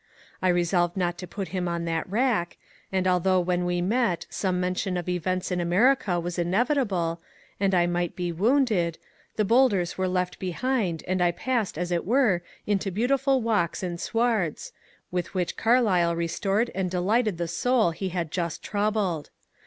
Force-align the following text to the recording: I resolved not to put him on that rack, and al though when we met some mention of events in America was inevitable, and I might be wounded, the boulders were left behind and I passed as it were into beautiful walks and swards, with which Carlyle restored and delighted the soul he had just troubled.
I 0.41 0.47
resolved 0.47 0.97
not 0.97 1.19
to 1.19 1.27
put 1.27 1.49
him 1.49 1.67
on 1.67 1.85
that 1.85 2.09
rack, 2.09 2.57
and 2.91 3.05
al 3.05 3.19
though 3.19 3.39
when 3.39 3.65
we 3.65 3.81
met 3.81 4.25
some 4.31 4.59
mention 4.59 4.97
of 4.97 5.07
events 5.07 5.51
in 5.51 5.61
America 5.61 6.19
was 6.19 6.39
inevitable, 6.39 7.21
and 7.59 7.75
I 7.75 7.85
might 7.85 8.15
be 8.15 8.31
wounded, 8.31 8.97
the 9.35 9.45
boulders 9.45 9.99
were 9.99 10.07
left 10.07 10.39
behind 10.39 11.03
and 11.07 11.21
I 11.21 11.29
passed 11.29 11.77
as 11.77 11.91
it 11.91 12.03
were 12.03 12.41
into 12.65 12.89
beautiful 12.89 13.43
walks 13.43 13.83
and 13.83 14.01
swards, 14.01 14.73
with 15.11 15.35
which 15.35 15.55
Carlyle 15.55 16.15
restored 16.15 16.71
and 16.73 16.89
delighted 16.89 17.37
the 17.37 17.47
soul 17.47 17.91
he 17.91 18.09
had 18.09 18.31
just 18.31 18.63
troubled. 18.63 19.29